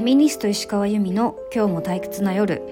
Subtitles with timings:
[0.00, 2.62] フェミニスト石川由美の今日も退屈な夜。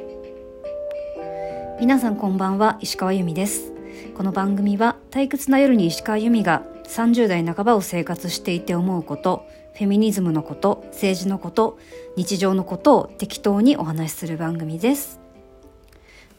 [1.79, 3.71] 皆さんこんばんは石川由美です。
[4.17, 11.79] この番組は退屈な夜に石川由美が30代半ばを生活していて思うことフェミニズムのこと政治のこと
[12.17, 15.21] 日常のことを適当にお話しする番組です。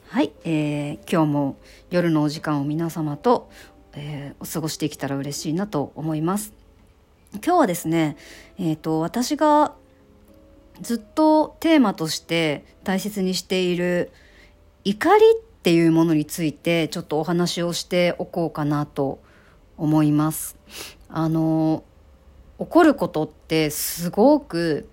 [0.07, 1.57] はい、えー、今日も
[1.91, 3.51] 夜のお時間を皆様と、
[3.93, 6.51] えー、お過ごしてきたら嬉しいなと思います。
[7.33, 8.18] 今日はですね、
[8.57, 9.75] えーと、私が
[10.82, 14.11] ずっとテーマとして大切にしている
[14.83, 19.20] 怒りっていうものについてちょっとお話をしておこうかなと
[19.78, 20.57] 思います。
[21.10, 21.84] あの
[22.57, 24.89] 怒ることってすごく、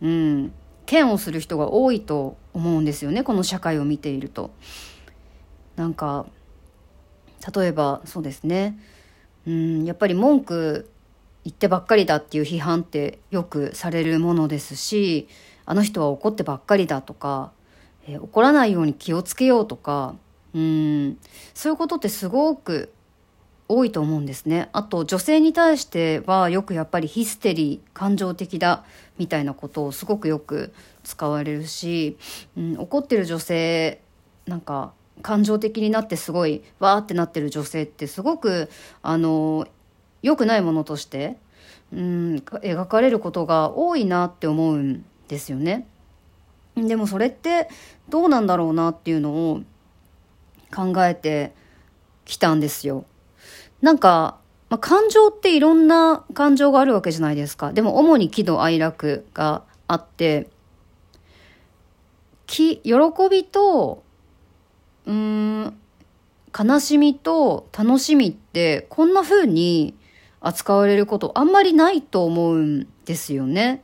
[0.00, 0.52] うん、
[0.90, 4.50] 嫌悪する人が多いと思うんですよねこの社会を見ていると。
[5.76, 6.26] なんか
[7.54, 8.78] 例えばそうですね、
[9.46, 10.90] うん、やっぱり文句
[11.44, 15.28] 言ってばっかりだっていう批判ってよくされるものですし
[15.64, 17.52] あの人は怒ってばっかりだとか、
[18.06, 20.14] えー、怒らないように気をつけようとか
[20.54, 21.18] うん
[21.54, 22.92] そういうことってすごく
[23.68, 24.70] 多いと思うんですね。
[24.72, 28.84] あと女性に対してはよくやっぱりヒステリー感情的だ
[29.18, 30.72] みたいなことをすごくよく
[31.04, 32.16] 使われるし、
[32.56, 34.00] うん、怒ってる女性
[34.46, 38.70] なんか感情的になってすごいわーってなってる女性ってすごく
[39.02, 39.66] あの
[40.28, 41.38] 良くないものとして、
[41.92, 45.86] うん、描かれることが多いなって思うんですよね。
[46.76, 47.68] でもそれって
[48.10, 49.62] どうなんだろうなっていうのを
[50.74, 51.54] 考えて
[52.26, 53.06] きたんですよ。
[53.80, 54.36] なんか、
[54.68, 57.72] まあ、感情っていろんな感情があるわけじゃないですか。
[57.72, 60.50] でも主に喜怒哀楽があって、
[62.46, 62.92] 喜、喜
[63.30, 64.02] びと、
[65.06, 65.78] うん、
[66.58, 69.94] 悲しみと楽しみってこんな風に
[70.40, 73.82] 扱われることあんまりないと思うんですよね。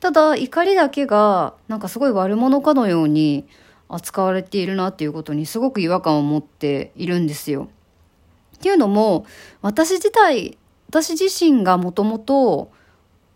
[0.00, 3.46] ただ怒りだけがなんかすごい悪者かのように
[3.88, 7.68] 扱われているなっていうことにすごく違和感を持っているんですよ。
[8.56, 9.26] っていうのも
[9.62, 10.58] 私自体
[10.88, 12.70] 私自身がもともと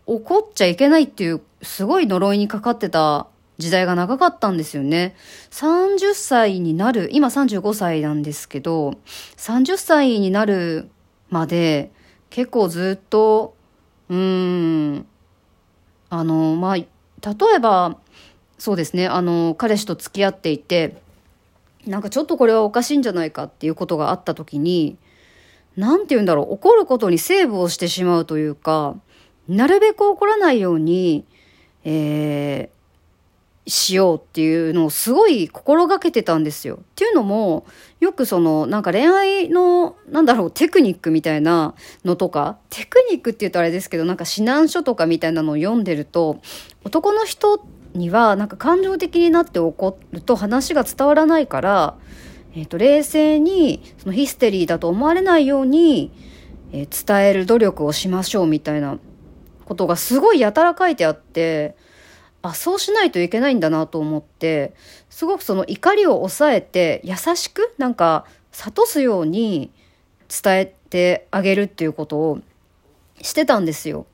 [0.05, 3.27] 怒っちゃいけないっていうすごい呪いにかかってた
[3.57, 5.15] 時代が長かったんですよね。
[5.51, 8.95] 30歳になる、今35歳なんですけど、
[9.37, 10.89] 30歳になる
[11.29, 11.91] まで
[12.31, 13.55] 結構ずっと、
[14.09, 14.17] うー
[14.95, 15.05] ん、
[16.09, 16.87] あの、まあ、例
[17.55, 17.97] えば、
[18.57, 21.01] そうですね、あの、彼氏と付き合っていて、
[21.85, 24.97] なんかちょっとこれはおかしいんじゃないかっていうことがあった時に、
[25.75, 28.95] なんて言うんだろう、怒ることにセーブをしてしまうというか、
[29.49, 31.25] なるべく怒らないように、
[31.83, 32.80] えー、
[33.67, 36.79] しようっていうのをすごい心がけてたんですよ。
[36.81, 37.65] っていうのも、
[37.99, 46.41] よくその、なんか恋愛の、なんだろう、テクニックみたいなのとか、テクニックって言うとあれですけど、なんか指南書とかみたいなのを読んでると、
[46.83, 47.63] 男の人
[47.93, 51.95] にはなんか感情的になって怒ると話が伝わらないから、
[52.55, 56.11] えっ、ー、と、冷静に、そのヒステリーだと思われないように、
[56.73, 58.97] えー、伝える努力をしましょうみたいな
[59.65, 61.75] ことがすごいやたら書いてあって、
[62.41, 64.73] あ、そうしないといけないんだなと思って、
[65.09, 69.71] すごくその怒りを抑えて優しくなんか諭すように
[70.27, 72.39] 伝えてあげるっていうことを
[73.21, 74.05] してたんですよ。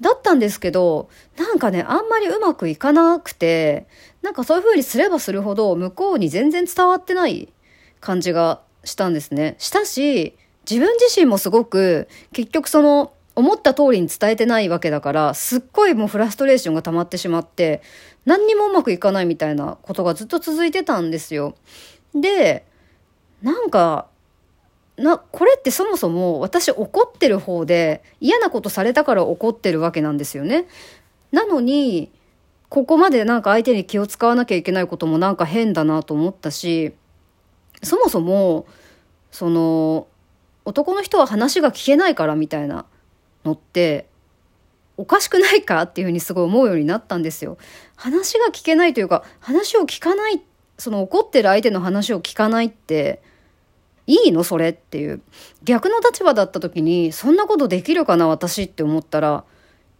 [0.00, 3.86] だったんですけど、なんかね、あんまりうまくいかなくて、
[4.22, 7.52] なんかそういう風にすればするほど向こうに全然伝わってない
[8.00, 9.56] 感じがしたんですね。
[9.58, 10.36] したし、
[10.68, 17.82] 自分自身もすごく結局その思った通りに伝えてないわけだから、すっごいもうフラストレーションが溜まってしまって、
[18.24, 21.54] 何にもうまくいかないみたいなことがずっと続いてたんですよ。
[22.14, 22.64] で、
[23.42, 24.06] なんか、
[24.96, 30.66] な、これってそもそも私怒ってる方で嫌なことされたから怒ってるわけなんですよね。
[31.32, 32.10] なのに、
[32.68, 36.92] ここまでなんか相手に気を使わなきゃいけないこともなんか変だなと思ったし、
[37.82, 38.66] そもそも、
[39.30, 40.06] その、
[40.64, 42.84] 男の人は話が聞けないからみたいな
[43.44, 44.06] のって
[44.96, 47.58] おかしくないかっていうふうにすごい思うようになったんですよ。
[47.96, 50.42] 話が聞けないというか話を聞かない
[50.78, 53.22] その怒ってる相手の話を聞かないって
[54.06, 55.20] いいのそれっていう
[55.62, 59.44] 逆の立場だった時にそんなことできるかな私って思ったら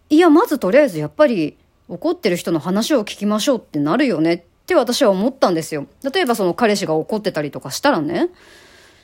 [0.09, 1.57] いやまずとりあえずやっぱり
[1.87, 5.87] 怒ってる人の話を聞きましょうってなるよねって私は思ったんですよ。
[6.03, 8.29] 例えばその彼氏が怒ってたりとかしたらね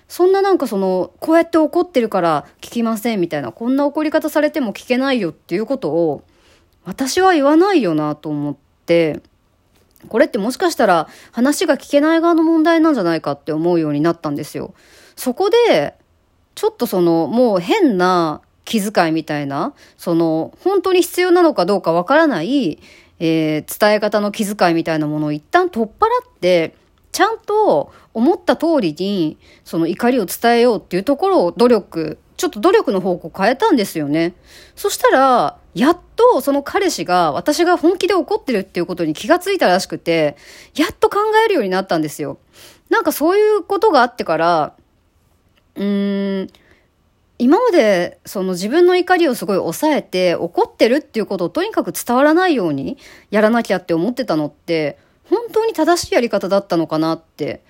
[0.09, 6.23] そんななんかその、こうやって怒ってるから聞きませんみたいな、こんな怒り方されても聞けないよっていうことを、
[6.83, 8.56] 私は言わないよなと思っ
[8.88, 9.21] て、
[10.07, 14.73] これってもしかしたら話が聞けない側の問題なんじゃないかって思うようになったんですよ。
[15.15, 15.94] そこで、
[16.55, 22.79] ちょっとその、もう変な気遣いみたいな、その、本当に必要なのかどうかわからない、
[23.19, 26.73] えー、伝え方の気遣いみたいなものを一旦取っ払って、
[27.11, 34.33] ちゃんと思った通りに、その怒りを伝えようっていうところを努力、ちょっと努力の方向変えたんですよね。
[34.75, 40.38] そしたら、やっとその彼氏が私が本気で怒ってるっていうことに気がついたらしくて、
[40.75, 42.38] やっと考えるようになったんですよ。
[42.89, 44.73] なんかそういうことがあってから、
[45.75, 46.47] うーん、
[47.38, 52.97] 今までその自分の怒りをすごい抑えて怒ってるっていうことをとにかく伝わらないように
[53.31, 54.97] やらなきゃって思ってたのって
[55.29, 57.61] 本当に正しいやり方だったのかなって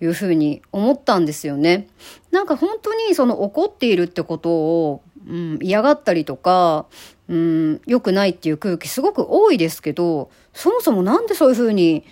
[0.00, 1.88] いうふうに思ったんですよね。
[2.30, 6.86] なんか本当にその怒っているってことを、うん、嫌がったりとか、
[7.28, 12.04] うん、良くないっていう空気すごく多いですけど、そもそもなんでそういうふうに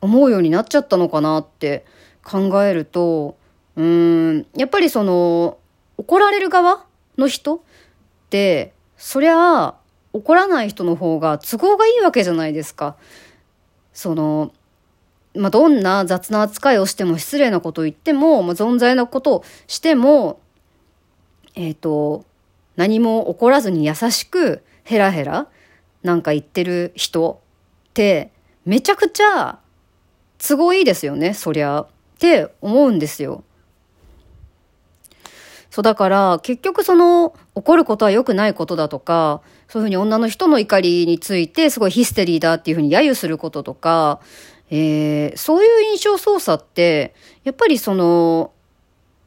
[0.00, 1.84] 思うようになっちゃったのかなって
[2.22, 3.36] 考えると、
[3.76, 5.58] うん、やっぱりその、
[5.98, 6.84] 怒られる側
[7.18, 7.60] の人っ
[8.30, 9.74] て、そりゃあ
[10.12, 12.96] 怒らない人の方が都合がいいわけじゃないですか。
[13.96, 14.52] その、
[15.34, 20.38] まあ、どんな雑な扱いをしても失礼なことを言っても、まあ、存在なことをしても、
[21.54, 22.26] えっ、ー、と、
[22.76, 25.48] 何も起こらずに優しくヘラヘラ
[26.02, 27.40] なんか言ってる人
[27.88, 28.32] って
[28.66, 29.60] めちゃくちゃ
[30.46, 31.80] 都合いいですよね、そりゃ。
[31.80, 31.86] っ
[32.18, 33.44] て思うんですよ。
[35.70, 44.20] そうだから結局その怒ることは良くないことだとか、そういうふうに女の人の怒りについてすごいヒステリーだっていうふうに揶揄することとか、
[44.70, 47.14] えー、そういう印象操作って、
[47.44, 48.52] やっぱりその、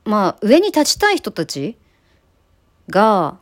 [0.06, 1.78] まあ上に立ちたい人たち
[2.90, 3.38] が、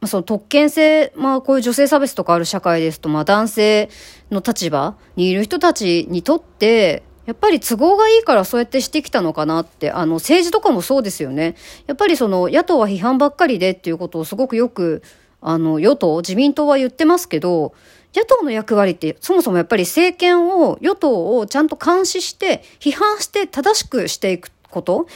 [0.00, 3.90] まあ、その特権性、まあこういう女性差別とかある社会ですと、まあ男性
[4.30, 11.54] の立場にいる人たちにとって、やっぱり都合がいいからそうやってしてきたのかなって、あの政治とかもそうですよね。
[11.86, 15.02] やっぱりその野党は批判ばっかりでっていうことをすごくよく、
[15.42, 17.74] あの与党、自民党は言ってますけど、
[18.14, 25.06] 野党の役割ってそもそもやっぱり政権を、与党をちゃんと監視して、批判して正しくしていくこと、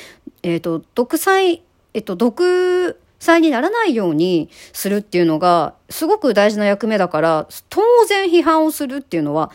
[0.42, 1.62] えっ、ー、と、独裁、
[1.94, 9.50] えっ、ー、と、独裁にならないようにするっていうのが、すごく大事な役目だから、当然批判をするっていうのは、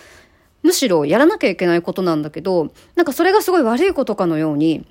[0.63, 4.85] むしろやらなきゃいけないことなんだけど、なんかそれがすごい悪いことかのように、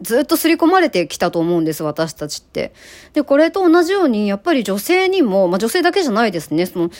[0.00, 2.72] ずっと刷り込まれてきたと思うんです、私たちって。
[3.12, 6.90] で、これと同じように、やっぱり女性にも、まあ女性だけじゃないですね、その、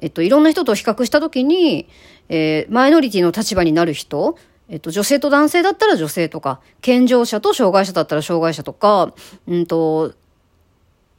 [0.00, 1.88] えっと、いろんな人と比較したときに、
[2.28, 9.14] えー、マイノリティの立場になる人、えっと、女性と男性だったら女性とか、健常者と障害者だったら障害者とか、
[9.46, 10.14] うんと、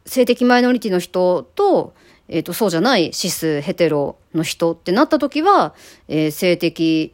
[0.05, 1.93] 性的マイノリティの人と、
[2.27, 5.75] えっ、と、そうじゃないシス、ヘテロの人ってなった時は、
[6.07, 7.13] えー、性的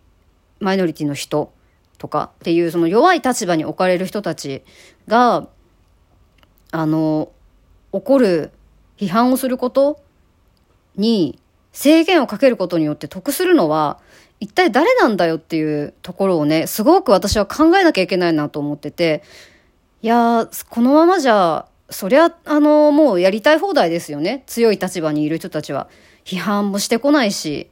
[0.59, 1.51] マイノリティの人
[2.01, 4.63] とかっていうその弱い立場に置かれる人たち
[5.07, 5.47] が、
[6.71, 7.31] あの、
[7.91, 8.51] 怒る、
[8.97, 10.01] 批判をすること
[10.95, 11.37] に
[11.71, 13.99] 制限をかけることによって得するのは、
[14.39, 19.21] 一体誰なんだよっていうところをね、すごく私は考えなきゃいけないなと思ってて、
[20.01, 24.43] いや、このままじゃそりゃ、あの、もうやりたい放題ですよね。
[24.47, 25.87] 強い立場にいる人たちは。
[26.25, 27.69] 批判もしてこないし、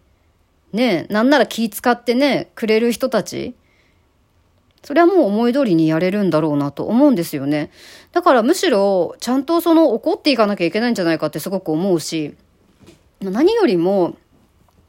[0.72, 3.56] ねなんなら気使ってね、くれる人たち。
[4.84, 7.72] それはもう思い通りにやれるんだろうなと思うんですよね。
[8.12, 12.36] だからむしろ、ちゃんとその怒っていかなきゃいけないんじゃないかってすごく思うし、
[13.22, 14.16] 何よりも、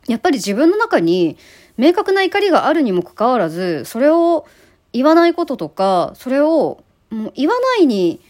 [0.06, 1.36] やっぱり自分の中に
[1.76, 4.46] 明確な怒りがあるにもかかわらず、それを
[4.92, 8.20] 言わないこととか、それをもう言わないに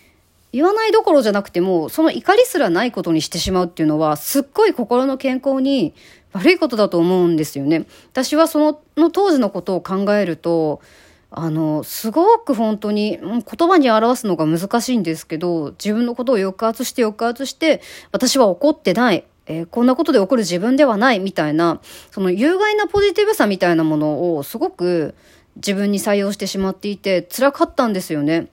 [0.53, 5.95] 言わないどころじゃなくても、その怒りすらないことにしてしまうっていうのは、すっごい心の健康に
[6.33, 7.87] 悪いことだと思うんですよね。
[8.11, 8.59] 私はそ
[8.97, 10.81] の当時のことを考えると、
[11.33, 19.25] あの、すごく本当に、言葉に表すのが難しいんですけど、自分のことを抑圧して抑圧して、私は怒ってない。
[19.47, 25.15] えー、こんなことで起こる自分ではないみたいな、その有害なポジティブさみたいなものをすごく
[25.57, 28.49] 自分に採用してしまっていて、辛かったんですよね。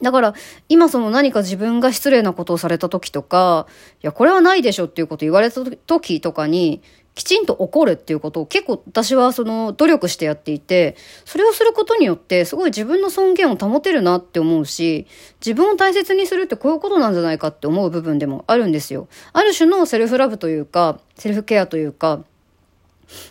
[0.00, 0.34] だから、
[0.68, 3.66] 今その何か自分が失礼なことをされた時とか、
[4.02, 6.82] いや、これはないでしょっていうこと言われた時とかに、
[7.14, 15.06] きちんと怒るっていうことを結構私はその努力してやっていて、それをすることによってすごい自分の尊厳を保てるなって思うし、
[15.40, 19.08] 自分を大切にするってこういうことなんじゃないかって思う部分でもあるんですよ。
[19.34, 22.24] ある種のセルフラブというか、セルフケアというか、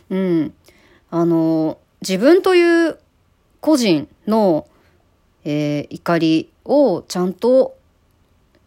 [0.10, 0.54] うん。
[1.10, 3.00] あの、自分という
[3.62, 4.68] 個人の、
[5.44, 7.76] えー、怒りをちゃんと、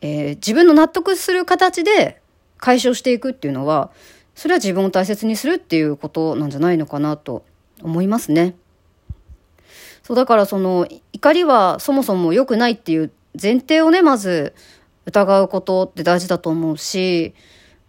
[0.00, 2.20] えー、自分の納得する形で
[2.58, 3.90] 解消していくっていうのは、
[4.34, 7.44] それは自分を大切にするっていうことなんじゃないのかなと
[7.82, 8.54] 思いますね。
[10.02, 13.10] そう、だからその怒りはそもそも良くないっていう
[13.40, 14.54] 前提をね、まず
[15.06, 17.34] 疑うことって大事だと思うし、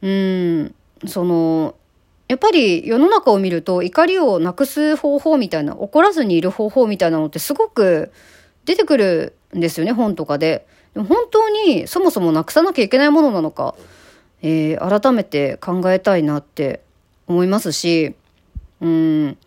[0.01, 0.75] うん、
[1.07, 1.75] その、
[2.27, 8.11] やっぱり世の中を見ると怒りをなくす方法みたいな、怒らずにいる方法みたいなのってすごく
[8.65, 10.65] 出てくるんですよね、本とかで。
[10.93, 13.75] でも本当にそもそもなくさなきゃいけないものなのか、
[14.47, 16.81] えー、改めて考えたいなって
[17.25, 18.13] 思いますし、
[18.79, 19.37] うん、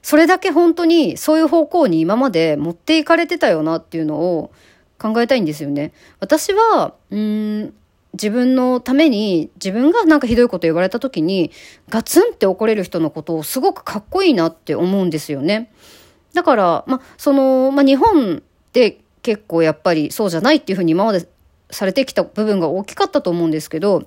[0.00, 4.52] それだけ本当にそういう方向に今まで持っていかれてたよなっていうのを
[4.96, 5.92] 考えたいんですよね。
[6.20, 7.74] 私は、うん、
[8.12, 11.50] 自分のために自分がなんかひどいこと言われた時に
[11.88, 15.72] ガツンって怒れる人のことをすごくかっこいいなって思うんですよね。
[16.32, 18.40] だから、ま、その、ま、日本
[18.72, 21.26] で結構やっぱりそうじゃないっていうふうに今まで
[21.70, 24.06] されてきた部分が大きかったと思うんですけど、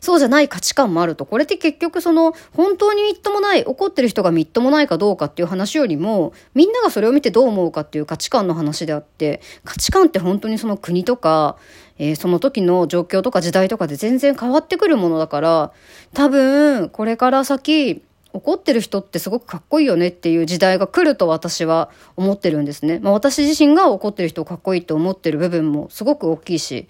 [0.00, 1.26] そうじゃない価値観もあると。
[1.26, 11.56] これって結局その、本当にみっともない、怒ってる人がみっともないかどうかっていう話よりも、みんながそれを見てどう思うかっていう価値観の話であって、価値観って本当にその国とか、
[11.98, 15.72] えー、その時の状況とか時代とかで全然変わってくるものだから、
[16.14, 23.00] 多分、これから先、怒ってる人ってすごくかっこいいよねっていう時代が来ると私は思ってるんですね。
[23.00, 26.88] まあ私自身が怒ってる人をかっこいいと思ってる部分もすごく大きいし。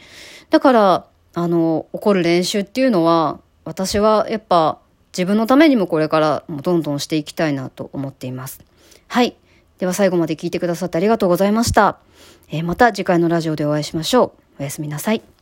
[0.50, 1.06] だから、
[1.38, 4.78] あの、怒る練習っていうのは、私はやっぱ
[5.16, 8.60] 自分のためにもこれからもどんどんしていきたいなと思っています。
[9.06, 9.36] はい。
[9.78, 11.98] では最後まで聞いてくださってありがとうございました。
[12.50, 14.62] えー、また次回のラジオでお会いしましょう。
[14.62, 15.37] おやすみなさい。